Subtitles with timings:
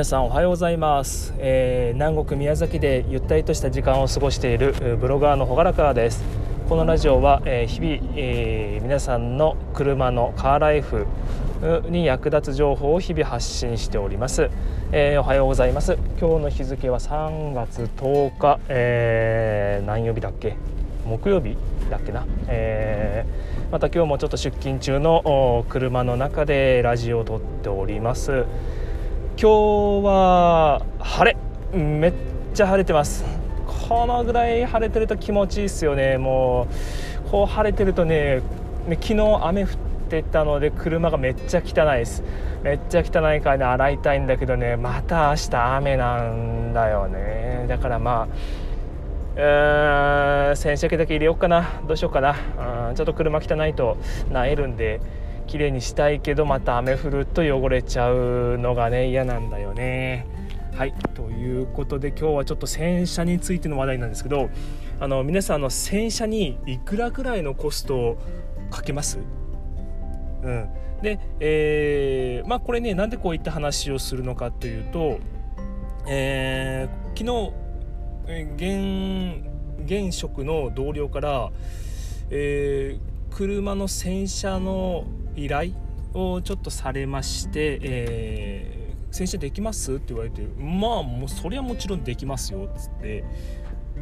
[0.00, 6.24] 皆さんおはようございます、えー、南国宮崎でゆったりとした時間を過ごしているブロガーの朗らかです。
[6.70, 11.06] このラジオは、えー、日々、えー、皆さんの車のカーライフ
[11.90, 14.48] に役立つ情報を日々発信しております、
[14.90, 15.98] えー、おはようございます。
[16.18, 20.56] 今日の日付は3月10日、えー、何曜日だっけ？
[21.04, 21.58] 木曜日
[21.90, 28.46] だっけな、えー、また今日もちょっと出勤中の車の中でラジオを撮っております。
[29.42, 31.78] 今日は晴れ。
[31.78, 32.12] めっ
[32.52, 33.24] ちゃ晴れてます。
[33.88, 36.18] このぐらい晴れてると気持ちいいですよね。
[36.18, 36.68] も
[37.26, 38.42] うこう晴れてるとね
[38.86, 39.68] 昨日雨降っ
[40.10, 42.22] てたので車がめっちゃ汚いです。
[42.62, 47.64] めっちゃ汚いからね洗いたいんだけどねまた明日雨なんだよね。
[47.66, 48.28] だからま
[49.38, 51.80] あ洗車機だけ入れようかな。
[51.88, 52.36] どうしようかな。
[52.88, 53.96] うんちょっと車汚いと
[54.30, 55.00] なえるんで。
[55.50, 60.24] 綺麗にしたいけどまた雨降ると汚れちゃうのがね嫌なんだよね。
[60.76, 64.48] はいということで今日はちょっと洗車についての話題なんですけど
[65.00, 68.18] あの皆さんの洗車にいくらぐらいのコストを
[68.70, 69.18] かけます？
[69.18, 70.68] うん、
[71.02, 75.18] で、えー、まあこれねなんでこういった話をするのかというと、
[76.08, 77.24] えー、昨
[78.36, 79.44] 日現
[79.84, 81.50] 現職の同僚から、
[82.30, 85.04] えー、車の洗車の
[85.44, 85.72] 依頼
[86.14, 89.94] をちょっとされまして、えー、洗車できます？
[89.94, 93.24] って言われてまあもうそれはもちろんできますよっつって。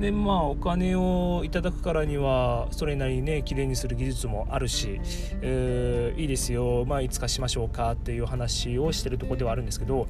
[0.00, 5.00] でまあお金をいただくからにはそれなりにね綺麗にする技術もあるし、
[5.42, 6.86] えー、いいですよ。
[6.86, 10.08] まあいつかしましょうかっていう話をしてるとこではあるんですけど、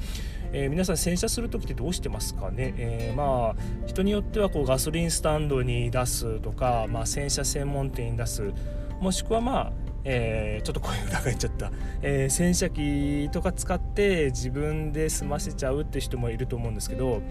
[0.53, 8.53] えー、皆さん洗車する時ってどうしてますかね、えー、まあ人によってはこうガソリンスタンドに出すとか、まあ、洗車専門店に出す。
[9.01, 9.73] もしくはまあ
[10.05, 11.71] えー、ちょっと声裏返っちゃった、
[12.03, 17.23] えー、洗車機とか使って自分で済ませちゃうって人もいると思うんですけど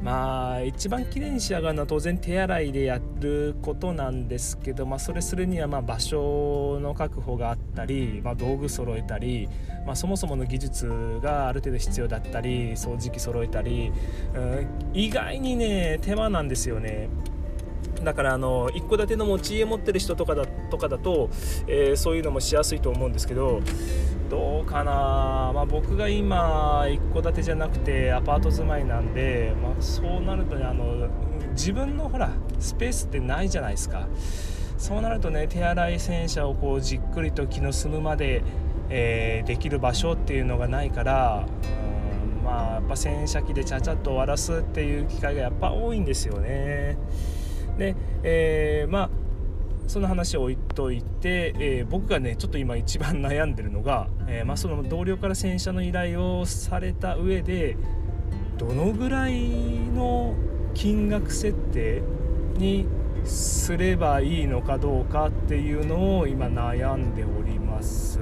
[0.00, 9.48] まあ一番きれいに仕上がるのは当然手洗いでやることなんですけど、まあ、それするにはま場所の確保があったり、まあ、道具揃えたり、
[9.84, 13.92] まあ、そもそもの技術がある程度必要だったり掃除機揃えたり、
[14.34, 17.08] うん、意外にね手間なんですよね。
[18.04, 21.30] だからあの一戸建ての持ち家持ってる人とかだとかだと、
[21.66, 23.60] えー、そういうのもしやすいと思うんですけど
[24.28, 31.08] どうかな、まあ、僕が今一戸建てじゃなくてアパート住まいなんで、まあ、そうなるとねあの
[31.52, 34.06] 自分のほらスペースってないじゃないですか
[34.76, 38.42] そうなるとね手洗い洗車をこうじっくりと気の済むまで、
[38.90, 41.46] えー、できる場所っていうのがないから
[42.32, 46.96] うんまあやっぱ洗車機でちゃちゃっと終わらすっていう機会がやっぱ多いんですよね。
[47.76, 49.10] で、えー、まあ
[49.88, 57.76] その話を置いといて、えー、僕がねちょっと今一番悩んでるのが、えー、まあ、その同僚から洗車の依頼をされた上で
[58.58, 59.48] どのぐらい
[59.94, 60.34] の
[60.74, 62.02] 金額設定
[62.56, 62.86] に
[63.24, 68.20] すればいいのかどうかっていうのを今悩んでおります。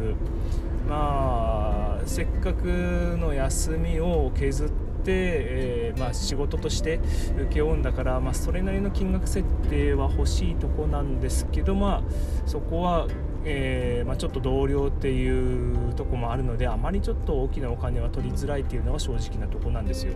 [0.88, 7.00] まあせっかくの休みを削ってえー、まあ、仕事として
[7.37, 12.03] 請け負うんだから、まあ、それなりの金額設定は欲しいとこなんですけど、まあ、
[12.47, 13.06] そこは、
[13.44, 20.12] えー、まあ、ちょっと同僚っていうとこもあるのであまりちょっと大きなお金は取りづらいっていうのが正直なとこなんですよ。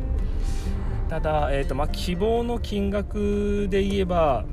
[1.09, 4.45] ただ、えーとまあ、希望の金額で言えば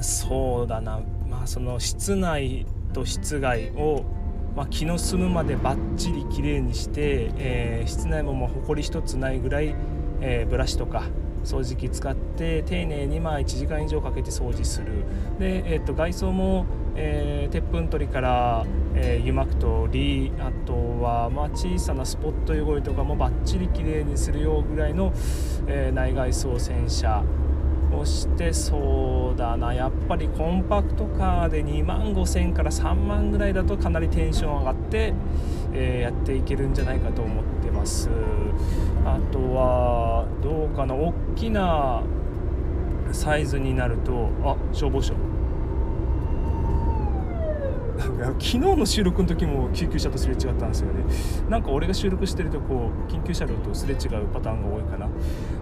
[0.00, 4.04] そうだな、まあ、その室内と室外を
[4.56, 9.74] まあ、気の済むまでバッチリ綺麗にして、えー、室内ももう埃一つないぐらい、
[10.20, 11.04] えー、ブラシとか
[11.44, 15.04] 掃除機使って丁寧にまあ1時間以上かけて掃除する。
[15.38, 16.66] で、えー、と外装も、
[16.96, 25.12] えー、鉄粉取りから、えー、油膜取りあとはまあ小さなスポット汚れとかもバッチリ綺麗にするよぐらいの、
[25.66, 27.22] えー、内外装洗車。
[27.92, 29.74] 押してそうだな。
[29.74, 35.12] やっぱりコンパクトカーで2万5000から3万ぐらいだとかなりテンション上がって、
[35.72, 38.08] えー、やっていけるんじゃないかと思ってます。
[39.04, 40.94] あとはどうかな。
[40.94, 42.02] 大きな
[43.12, 45.14] サイズになるとあ消防署
[48.00, 51.04] 昨日の収録の時も救急車とすれ違ったんですよね。
[51.48, 55.08] なんか俺が収録してるとこう緊急車両とすれ違うパターンが多いかな。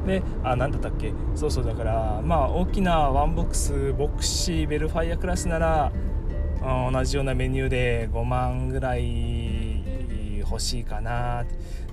[0.06, 1.12] であ何だったっけ？
[1.34, 5.92] そうそうだからまあ大きなワンボックスヴォクシーヴェルファイアクラスなら
[6.92, 11.44] 同じようなメニューで5万ぐらい欲しいかな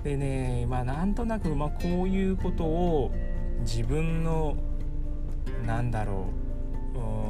[0.02, 3.12] でねまあなんとなく、まあ、こういうことを
[3.60, 4.56] 自分の
[5.66, 6.26] なんだろ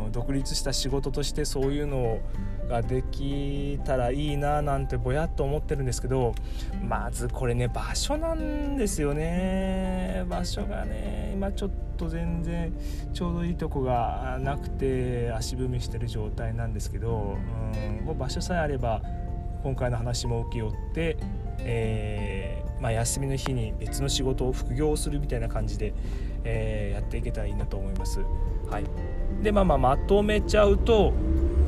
[0.09, 2.21] う独立した仕事としてそういうのを
[2.69, 6.35] ができたらいいななんてぼやっと思ってるんですけど
[6.83, 12.73] まずこれね場所なんですよね場所がね今ちょっと全然
[13.13, 17.37] ちょうどいいとこがなくて足踏みしてる状態なんですけど
[17.77, 19.01] うんもう場所さえあれば
[19.63, 21.17] 今回の話も受け負って、
[21.59, 25.93] えー、まあ、休みの日に別の仕事を副業するみたいな感じで、
[26.45, 28.21] えー、やっていけたらいいなと思います。
[28.71, 28.85] はい、
[29.43, 31.13] でまあまあまとめちゃうと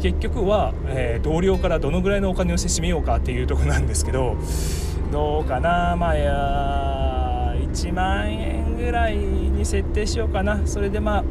[0.01, 4.37] 結局は、えー、同僚からどのぐらいのお金をせしめようかっていうとこなんですけど
[5.11, 5.97] どうかな？
[5.97, 10.67] まあや1万円ぐらいに設定しようかな。
[10.67, 11.25] それでまあ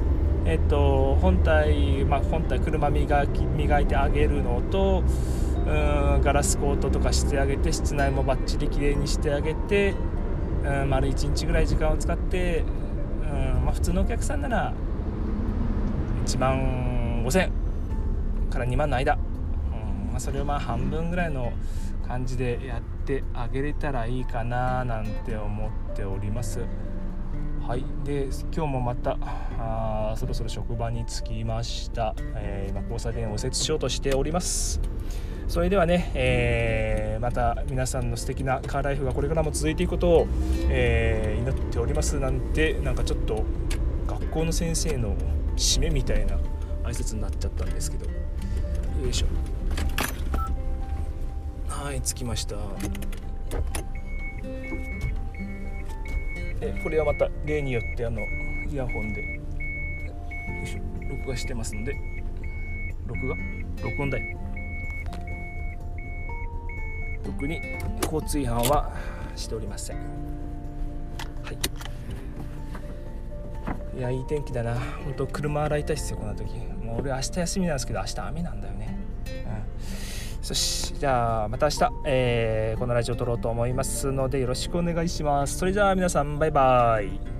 [0.45, 5.03] えっと本体、まあ、本体車磨き磨いてあげるのと
[5.65, 5.69] う
[6.19, 9.93] んガラスコートとかしてあげて室内もバッチリきれいにしてあげて
[10.63, 12.63] うん丸1日ぐらい時間を使って
[13.21, 14.73] うん、まあ、普通のお客さんなら
[16.25, 17.66] 1万5000円
[18.49, 21.53] から2万の間、うんまあ、それをまあ半分ぐらいの
[22.07, 26.61] 感じでやってあげれたらいいかななんて思っております。
[27.67, 29.17] はい、で今日もまた
[29.59, 34.79] あそろそろ職場に着きました、えー、今交差点を右折しようとしております。
[35.49, 40.27] それではね、えー、また皆さんの素敵なカーライフがこれからも続いていくことを、
[40.69, 42.19] えー、祈っております。
[42.19, 43.43] なんてなんかちょっと
[44.07, 45.15] 学校の先生の
[45.57, 46.37] 締めみたいな
[46.83, 48.16] 挨拶になっちゃったんですけど。
[49.01, 49.27] よいしょ。
[51.69, 52.55] はい着きました。
[56.59, 58.21] でこれはまた例によってあの
[58.69, 59.29] イヤホンでよ
[60.63, 60.79] いしょ
[61.09, 61.95] 録画してますので
[63.05, 63.35] 録画？
[63.83, 64.37] 録音だよ。
[67.23, 67.61] 特に
[68.03, 68.91] 交通違反は
[69.35, 69.97] しておりません。
[69.97, 70.03] は
[71.51, 71.57] い。
[73.97, 74.75] いやいい天気だな。
[74.75, 76.51] 本当車洗いたいっすよこんな時。
[76.83, 78.76] もう俺明日休みなんですけど明日雨なんだよね。
[80.47, 85.57] そしじゃあまた明日、えー、このラジオ撮ろうと思いますのでよろしくお願いします。
[85.57, 87.36] それじゃあ皆さんバイバイ。